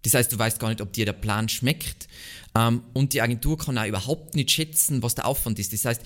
Das 0.03 0.15
heißt, 0.15 0.33
du 0.33 0.39
weißt 0.39 0.59
gar 0.59 0.69
nicht, 0.69 0.81
ob 0.81 0.93
dir 0.93 1.07
der 1.07 1.13
Plan 1.13 1.49
schmeckt 1.49 2.09
ähm, 2.57 2.83
und 2.95 3.13
die 3.13 3.23
Agentur 3.23 3.59
kann 3.59 3.79
auch 3.79 3.87
überhaupt 3.87 4.35
nicht 4.35 4.51
schätzen, 4.51 5.03
was 5.03 5.15
der 5.15 5.27
Aufwand 5.27 5.59
ist. 5.59 5.73
Das 5.73 5.85
heißt, 5.85 6.03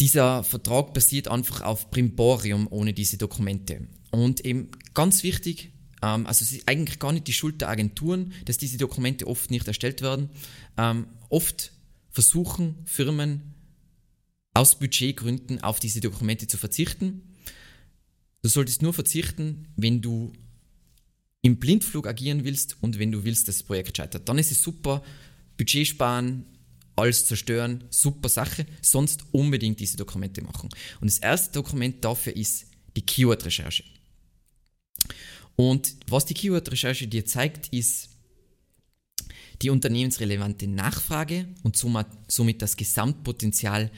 dieser 0.00 0.44
Vertrag 0.44 0.94
basiert 0.94 1.28
einfach 1.28 1.62
auf 1.62 1.90
Primborium 1.90 2.68
ohne 2.70 2.94
diese 2.94 3.18
Dokumente. 3.18 3.88
Und 4.10 4.44
eben 4.44 4.70
ganz 4.94 5.22
wichtig, 5.22 5.72
ähm, 6.02 6.26
also 6.26 6.42
es 6.44 6.52
ist 6.52 6.68
eigentlich 6.68 6.98
gar 6.98 7.12
nicht 7.12 7.26
die 7.26 7.32
Schuld 7.32 7.60
der 7.60 7.68
Agenturen, 7.68 8.32
dass 8.44 8.58
diese 8.58 8.78
Dokumente 8.78 9.26
oft 9.26 9.50
nicht 9.50 9.66
erstellt 9.68 10.02
werden. 10.02 10.30
Ähm, 10.76 11.06
oft 11.28 11.72
versuchen 12.10 12.76
Firmen 12.84 13.54
aus 14.54 14.78
Budgetgründen 14.78 15.62
auf 15.62 15.80
diese 15.80 16.00
Dokumente 16.00 16.46
zu 16.46 16.56
verzichten. 16.56 17.36
Du 18.42 18.48
solltest 18.48 18.82
nur 18.82 18.92
verzichten, 18.92 19.68
wenn 19.76 20.00
du 20.00 20.32
im 21.42 21.58
Blindflug 21.58 22.06
agieren 22.06 22.44
willst 22.44 22.76
und 22.82 22.98
wenn 22.98 23.12
du 23.12 23.24
willst, 23.24 23.48
dass 23.48 23.58
das 23.58 23.66
Projekt 23.66 23.96
scheitert. 23.96 24.28
Dann 24.28 24.38
ist 24.38 24.50
es 24.50 24.60
super, 24.60 25.02
Budget 25.56 25.86
sparen, 25.86 26.44
alles 26.96 27.26
zerstören, 27.26 27.84
super 27.90 28.28
Sache, 28.28 28.66
sonst 28.82 29.24
unbedingt 29.32 29.80
diese 29.80 29.96
Dokumente 29.96 30.42
machen. 30.42 30.68
Und 31.00 31.10
das 31.10 31.18
erste 31.18 31.52
Dokument 31.52 32.04
dafür 32.04 32.36
ist 32.36 32.66
die 32.96 33.02
Keyword-Recherche. 33.02 33.84
Und 35.60 35.94
was 36.08 36.24
die 36.24 36.32
Keyword-Recherche 36.32 37.06
dir 37.06 37.26
zeigt, 37.26 37.68
ist 37.68 38.08
die 39.60 39.68
unternehmensrelevante 39.68 40.66
Nachfrage 40.66 41.48
und 41.62 41.76
somit 41.76 42.62
das 42.62 42.78
Gesamtpotenzial 42.78 43.90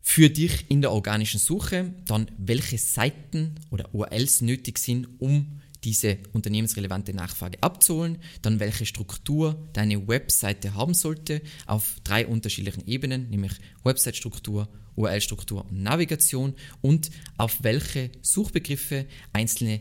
für 0.00 0.28
dich 0.28 0.64
in 0.70 0.80
der 0.80 0.90
organischen 0.90 1.38
Suche, 1.38 1.94
dann 2.06 2.28
welche 2.36 2.78
Seiten 2.78 3.54
oder 3.70 3.94
URLs 3.94 4.40
nötig 4.40 4.76
sind, 4.78 5.06
um 5.20 5.60
diese 5.84 6.18
unternehmensrelevante 6.32 7.14
Nachfrage 7.14 7.62
abzuholen, 7.62 8.18
dann 8.42 8.58
welche 8.58 8.84
Struktur 8.84 9.68
deine 9.74 10.08
Webseite 10.08 10.74
haben 10.74 10.94
sollte 10.94 11.42
auf 11.66 11.98
drei 12.02 12.26
unterschiedlichen 12.26 12.88
Ebenen, 12.88 13.30
nämlich 13.30 13.52
Website-Struktur, 13.84 14.68
URL-Struktur 14.96 15.64
und 15.64 15.80
Navigation. 15.80 16.54
Und 16.80 17.12
auf 17.36 17.62
welche 17.62 18.10
Suchbegriffe 18.20 19.06
einzelne 19.32 19.80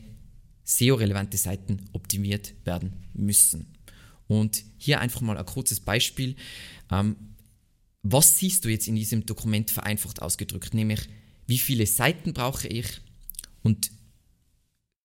SEO-relevante 0.71 1.37
Seiten 1.37 1.89
optimiert 1.91 2.53
werden 2.65 2.93
müssen. 3.13 3.67
Und 4.27 4.63
hier 4.77 5.01
einfach 5.01 5.21
mal 5.21 5.37
ein 5.37 5.45
kurzes 5.45 5.81
Beispiel. 5.81 6.35
Ähm, 6.89 7.15
was 8.03 8.37
siehst 8.37 8.63
du 8.63 8.69
jetzt 8.69 8.87
in 8.87 8.95
diesem 8.95 9.25
Dokument 9.25 9.69
vereinfacht 9.69 10.21
ausgedrückt? 10.21 10.73
Nämlich, 10.73 11.01
wie 11.47 11.57
viele 11.57 11.85
Seiten 11.85 12.33
brauche 12.33 12.67
ich 12.67 12.87
und 13.61 13.91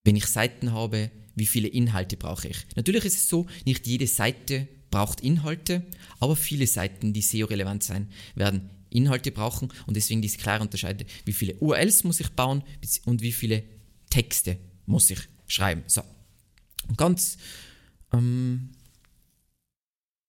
wenn 0.04 0.16
ich 0.16 0.26
Seiten 0.26 0.72
habe, 0.72 1.10
wie 1.34 1.46
viele 1.46 1.68
Inhalte 1.68 2.16
brauche 2.16 2.48
ich? 2.48 2.58
Natürlich 2.76 3.04
ist 3.04 3.16
es 3.16 3.28
so, 3.28 3.46
nicht 3.64 3.86
jede 3.86 4.06
Seite 4.06 4.68
braucht 4.90 5.20
Inhalte, 5.20 5.84
aber 6.20 6.36
viele 6.36 6.66
Seiten, 6.66 7.12
die 7.12 7.22
SEO-relevant 7.22 7.82
sein, 7.82 8.08
werden 8.36 8.70
Inhalte 8.88 9.32
brauchen 9.32 9.72
und 9.86 9.96
deswegen 9.96 10.22
diese 10.22 10.38
klare 10.38 10.62
Unterscheidung, 10.62 11.08
wie 11.24 11.32
viele 11.32 11.56
URLs 11.56 12.04
muss 12.04 12.20
ich 12.20 12.28
bauen 12.30 12.62
und 13.04 13.20
wie 13.20 13.32
viele 13.32 13.64
Texte 14.08 14.58
muss 14.86 15.10
ich 15.10 15.28
schreiben. 15.46 15.84
So. 15.86 16.02
Ganz 16.96 17.38
ähm, 18.12 18.70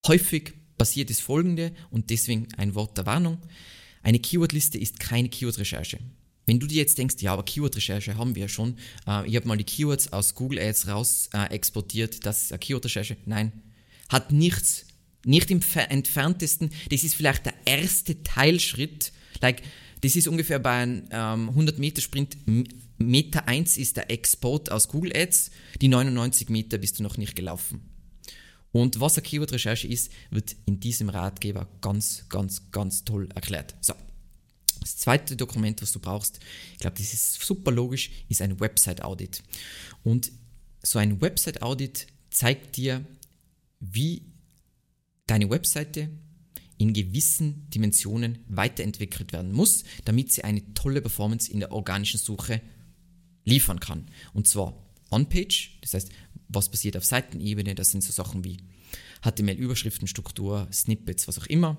häufig 0.07 0.53
passiert 0.77 1.09
das 1.09 1.19
folgende 1.19 1.74
und 1.89 2.09
deswegen 2.09 2.47
ein 2.57 2.75
Wort 2.75 2.97
der 2.97 3.05
Warnung. 3.05 3.39
Eine 4.03 4.19
Keywordliste 4.19 4.77
ist 4.77 5.00
keine 5.00 5.29
Keyword-Recherche. 5.29 6.00
Wenn 6.45 6.59
du 6.59 6.67
dir 6.67 6.77
jetzt 6.77 6.97
denkst, 6.97 7.17
ja, 7.19 7.33
aber 7.33 7.43
Keyword-Recherche 7.43 8.15
haben 8.17 8.36
wir 8.36 8.43
ja 8.43 8.47
schon, 8.47 8.77
äh, 9.05 9.27
ich 9.27 9.36
habe 9.36 9.47
mal 9.47 9.57
die 9.57 9.65
Keywords 9.65 10.13
aus 10.13 10.33
Google 10.33 10.59
Ads 10.59 10.88
raus 10.88 11.29
äh, 11.33 11.53
exportiert, 11.53 12.25
das 12.25 12.43
ist 12.43 12.51
eine 12.53 12.59
Keyword-Recherche. 12.59 13.17
Nein, 13.25 13.51
hat 14.07 14.31
nichts, 14.31 14.86
nicht 15.25 15.51
im 15.51 15.59
entferntesten. 15.89 16.69
Das 16.89 17.03
ist 17.03 17.15
vielleicht 17.15 17.45
der 17.45 17.53
erste 17.65 18.24
Teilschritt. 18.24 19.12
Like, 19.41 19.62
das 20.01 20.15
ist 20.15 20.27
ungefähr 20.27 20.59
bei 20.59 20.83
einem 20.83 21.09
ähm, 21.12 21.50
100 21.50 21.79
Meter 22.98 23.39
Sprint. 23.39 23.48
Meter 23.48 23.48
1 23.48 23.77
ist 23.77 23.98
der 23.98 24.12
Export 24.12 24.72
aus 24.72 24.88
Google 24.88 25.16
Ads, 25.16 25.51
die 25.82 25.88
99 25.88 26.50
Meter 26.50 26.77
bist 26.77 27.00
du 27.00 27.04
noch 27.04 27.18
nicht 27.18 27.36
gelaufen. 27.36 27.82
Und 28.72 29.00
was 29.00 29.18
eine 29.18 29.24
Keyword-Recherche 29.24 29.88
ist, 29.88 30.12
wird 30.30 30.56
in 30.66 30.80
diesem 30.80 31.10
Ratgeber 31.10 31.68
ganz, 31.82 32.25
ganz, 32.30 32.72
ganz 32.72 33.06
toll 33.06 33.30
erklärt. 33.34 33.75
So. 33.82 33.94
Das 34.82 34.98
zweite 34.98 35.36
Dokument, 35.36 35.82
was 35.82 35.92
du 35.92 36.00
brauchst, 36.00 36.39
ich 36.74 36.80
glaube, 36.80 36.98
das 36.98 37.12
ist 37.12 37.42
super 37.42 37.72
logisch, 37.72 38.12
ist 38.30 38.42
ein 38.42 38.60
Website-Audit. 38.60 39.44
Und 40.04 40.32
so 40.84 41.00
ein 41.00 41.20
Website-Audit 41.20 42.08
zeigt 42.30 42.77
dir, 42.77 43.04
wie 43.80 44.22
deine 45.25 45.50
Webseite 45.50 46.10
in 46.77 46.94
gewissen 46.94 47.70
Dimensionen 47.72 48.46
weiterentwickelt 48.48 49.34
werden 49.34 49.51
muss, 49.51 49.84
damit 50.06 50.32
sie 50.32 50.44
eine 50.44 50.74
tolle 50.74 51.01
Performance 51.01 51.51
in 51.51 51.60
der 51.60 51.72
organischen 51.72 52.20
Suche 52.20 52.62
liefern 53.48 53.80
kann. 53.80 54.06
Und 54.34 54.48
zwar 54.48 54.74
on-page, 55.10 55.80
das 55.82 55.94
heißt, 55.94 56.10
was 56.50 56.69
passiert 56.69 56.98
auf 56.98 57.06
Seitenebene, 57.06 57.76
das 57.76 57.91
sind 57.91 58.04
so 58.04 58.12
Sachen 58.12 58.43
wie 58.43 58.58
HTML-Überschriftenstruktur, 59.24 60.67
Snippets, 60.71 61.28
was 61.28 61.39
auch 61.39 61.48
immer. 61.48 61.78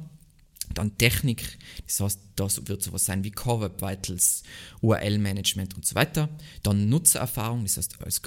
Dann 0.75 0.99
Technik, 0.99 1.59
das 1.87 2.01
heißt, 2.01 2.21
das 2.37 2.69
wird 2.69 2.83
sowas 2.83 3.05
sein 3.05 3.25
wie 3.25 3.31
Core 3.31 3.63
Web 3.63 3.81
Vitals, 3.81 4.43
URL-Management 4.83 5.77
und 5.77 5.87
so 5.87 5.95
weiter. 5.95 6.29
Dann 6.63 6.89
Nutzererfahrung, 6.89 7.63
das 7.65 7.79
heißt, 7.79 8.03
alles 8.03 8.21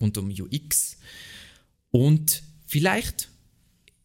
rund 0.00 0.18
um 0.18 0.30
UX. 0.30 0.98
Und 1.90 2.42
vielleicht 2.66 3.30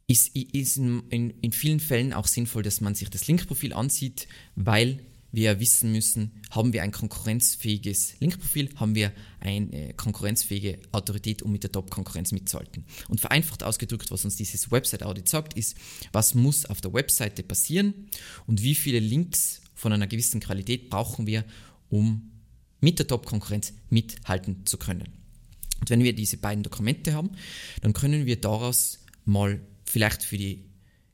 ist, 0.07 0.35
ist 0.35 0.77
in, 0.77 1.03
in, 1.09 1.29
in 1.41 1.51
vielen 1.51 1.79
Fällen 1.79 2.13
auch 2.13 2.27
sinnvoll, 2.27 2.63
dass 2.63 2.79
man 2.79 2.95
sich 2.95 3.09
das 3.09 3.27
Linkprofil 3.27 3.73
ansieht, 3.73 4.27
weil 4.55 4.99
wir 5.31 5.59
wissen 5.59 5.91
müssen, 5.91 6.31
haben 6.49 6.73
wir 6.73 6.83
ein 6.83 6.91
konkurrenzfähiges 6.91 8.19
Linkprofil, 8.19 8.69
haben 8.75 8.95
wir 8.95 9.13
eine 9.39 9.93
konkurrenzfähige 9.93 10.79
Autorität, 10.91 11.41
um 11.41 11.51
mit 11.51 11.63
der 11.63 11.71
Top-Konkurrenz 11.71 12.31
mitzuhalten. 12.31 12.85
Und 13.07 13.21
vereinfacht 13.21 13.63
ausgedrückt, 13.63 14.11
was 14.11 14.25
uns 14.25 14.35
dieses 14.35 14.71
Website-Audit 14.71 15.29
sagt, 15.29 15.53
ist, 15.53 15.75
was 16.11 16.35
muss 16.35 16.65
auf 16.65 16.81
der 16.81 16.93
Webseite 16.93 17.43
passieren 17.43 18.09
und 18.45 18.61
wie 18.61 18.75
viele 18.75 18.99
Links 18.99 19.61
von 19.73 19.93
einer 19.93 20.07
gewissen 20.07 20.41
Qualität 20.41 20.89
brauchen 20.89 21.27
wir, 21.27 21.45
um 21.89 22.31
mit 22.81 22.99
der 22.99 23.07
Top-Konkurrenz 23.07 23.73
mithalten 23.89 24.65
zu 24.65 24.77
können. 24.77 25.07
Und 25.79 25.89
wenn 25.89 26.03
wir 26.03 26.13
diese 26.13 26.37
beiden 26.37 26.63
Dokumente 26.63 27.13
haben, 27.13 27.31
dann 27.81 27.93
können 27.93 28.25
wir 28.25 28.39
daraus 28.39 28.99
mal 29.25 29.61
vielleicht 29.85 30.23
für 30.23 30.37
die 30.37 30.70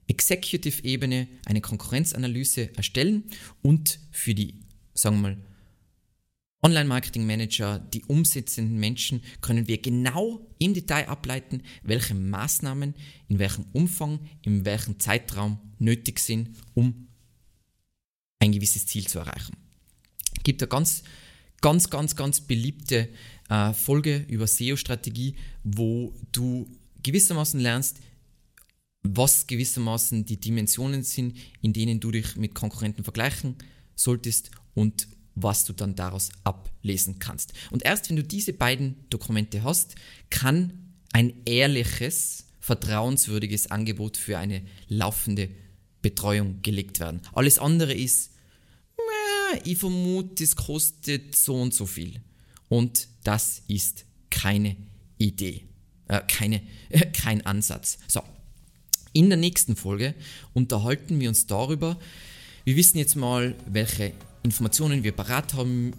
Executive-Ebene 0.08 1.28
eine 1.46 1.62
Konkurrenzanalyse 1.62 2.76
erstellen 2.76 3.24
und 3.62 4.00
für 4.12 4.34
die, 4.34 4.56
sagen 4.94 5.18
wir 5.18 5.22
mal, 5.22 5.38
Online-Marketing-Manager, 6.64 7.80
die 7.80 8.04
umsetzenden 8.06 8.80
Menschen, 8.80 9.22
können 9.42 9.68
wir 9.68 9.80
genau 9.80 10.46
im 10.58 10.74
Detail 10.74 11.08
ableiten, 11.08 11.62
welche 11.84 12.16
Maßnahmen 12.16 12.96
in 13.28 13.40
welchem 13.40 13.66
Umfang, 13.74 14.20
in 14.42 14.66
welchem 14.66 15.00
Zeitraum 15.00 15.60
nötig 15.78 16.20
sind, 16.20 16.50
um 16.74 17.08
ein 18.40 18.52
gewisses 18.52 18.88
Ziel 18.88 19.08
zu 19.08 19.20
erreichen. 19.20 19.56
Es 20.36 20.44
gibt 20.44 20.62
eine 20.62 20.70
ganz, 20.70 21.04
ganz, 21.62 21.90
ganz, 21.90 22.16
ganz 22.16 22.42
beliebte 22.42 23.10
äh, 23.50 23.74
Folge 23.74 24.26
über 24.28 24.48
SEO-Strategie, 24.48 25.36
wo 25.64 26.14
du 26.32 26.70
gewissermaßen 27.04 27.60
lernst, 27.60 28.00
was 29.16 29.48
gewissermaßen 29.48 30.26
die 30.26 30.38
Dimensionen 30.38 31.04
sind, 31.04 31.38
in 31.62 31.74
denen 31.74 32.00
du 32.00 32.12
dich 32.12 32.36
mit 32.36 32.56
Konkurrenten 32.56 33.04
vergleichen 33.04 33.56
solltest 33.96 34.52
und 34.74 35.08
was 35.36 35.66
du 35.66 35.74
dann 35.74 35.96
daraus 35.96 36.30
ablesen 36.44 37.20
kannst. 37.20 37.54
Und 37.70 37.86
erst 37.86 38.10
wenn 38.10 38.16
du 38.16 38.24
diese 38.24 38.54
beiden 38.54 38.96
Dokumente 39.10 39.64
hast, 39.64 39.96
kann 40.30 40.74
ein 41.14 41.34
ehrliches, 41.46 42.46
vertrauenswürdiges 42.60 43.72
Angebot 43.72 44.18
für 44.18 44.38
eine 44.38 44.62
laufende 44.88 45.50
Betreuung 46.02 46.62
gelegt 46.64 47.00
werden. 47.00 47.22
Alles 47.34 47.60
andere 47.60 47.94
ist, 47.94 48.32
ich 49.64 49.78
vermute, 49.78 50.44
es 50.44 50.56
kostet 50.56 51.36
so 51.36 51.56
und 51.56 51.74
so 51.74 51.86
viel. 51.86 52.22
Und 52.68 53.08
das 53.24 53.62
ist 53.68 54.06
keine 54.30 54.76
Idee, 55.18 55.64
äh, 56.08 56.22
keine, 56.28 56.62
äh, 56.90 57.06
kein 57.14 57.46
Ansatz. 57.46 57.98
So, 58.08 58.22
in 59.18 59.30
der 59.30 59.38
nächsten 59.38 59.76
Folge 59.76 60.14
unterhalten 60.54 61.20
wir 61.20 61.30
uns 61.30 61.48
darüber, 61.48 61.98
wir 62.66 62.76
wissen 62.76 63.00
jetzt 63.00 63.16
mal, 63.16 63.56
welche 63.66 64.14
Informationen 64.44 65.04
wir 65.04 65.12
parat 65.12 65.56
haben 65.56 65.94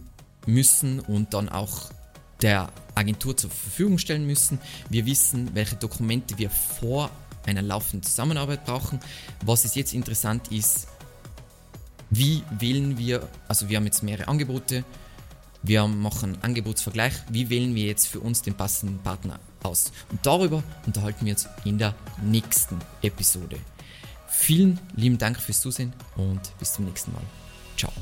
müssen 0.47 1.01
und 1.01 1.35
dann 1.35 1.49
auch 1.49 1.91
der 2.43 2.71
Agentur 2.95 3.37
zur 3.37 3.51
Verfügung 3.51 3.99
stellen 3.99 4.25
müssen. 4.25 4.61
Wir 4.89 5.05
wissen, 5.05 5.51
welche 5.55 5.75
Dokumente 5.75 6.39
wir 6.39 6.49
vor 6.49 7.11
einer 7.45 7.63
laufenden 7.63 8.05
Zusammenarbeit 8.05 8.65
brauchen. 8.65 9.01
Was 9.45 9.65
es 9.65 9.75
jetzt 9.75 9.95
interessant 9.95 10.53
ist, 10.53 10.87
wie 12.11 12.45
wählen 12.57 12.99
wir, 12.99 13.29
also 13.49 13.69
wir 13.69 13.79
haben 13.79 13.87
jetzt 13.87 14.05
mehrere 14.05 14.29
Angebote, 14.29 14.85
wir 15.65 15.89
machen 15.89 16.39
Angebotsvergleich, 16.43 17.15
wie 17.31 17.51
wählen 17.51 17.75
wir 17.75 17.87
jetzt 17.87 18.07
für 18.07 18.21
uns 18.21 18.43
den 18.43 18.55
passenden 18.55 18.99
Partner 18.99 19.41
aus. 19.63 19.93
Und 20.11 20.25
darüber 20.25 20.63
unterhalten 20.87 21.25
wir 21.25 21.33
uns 21.33 21.49
in 21.65 21.79
der 21.79 21.95
nächsten 22.23 22.79
Episode. 23.03 23.59
Vielen 24.29 24.79
lieben 24.95 25.19
Dank 25.19 25.41
fürs 25.41 25.61
Zusehen 25.61 25.93
und 26.17 26.41
bis 26.59 26.75
zum 26.75 26.85
nächsten 26.85 27.13
Mal. 27.13 27.23
Ciao. 27.77 27.93